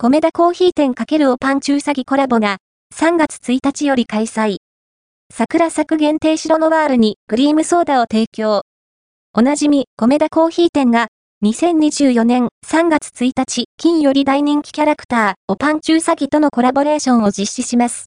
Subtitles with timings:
[0.00, 2.58] 米田コーヒー店×おパン中詐欺コラボが
[2.94, 4.58] 3月1日より開催。
[5.34, 8.62] 桜作限定白ノワールにクリームソーダを提供。
[9.34, 11.08] おなじみ、米田コーヒー店が
[11.44, 18.06] 2024年3月1日金より大人気キャラクター、おパン中詐欺とのコラボレーションを実施します。